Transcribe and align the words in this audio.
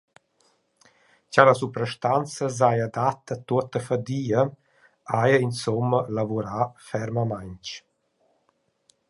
Cha 1.33 1.43
la 1.49 1.53
suprastanza 1.59 2.45
s’haja 2.57 2.87
datta 2.95 3.33
tuotta 3.47 3.79
fadia 3.87 4.41
–haja 4.51 5.37
insomma 5.47 5.99
lavurà 6.17 6.57
fermamaing. 6.89 7.63